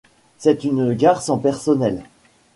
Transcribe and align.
Cest 0.39 0.63
une 0.63 0.95
gare 0.95 1.21
sans 1.21 1.37
personnel. 1.37 2.03